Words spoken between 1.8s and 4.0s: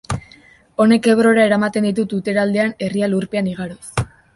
ditu Tutera aldean, herria lurpean igaroz.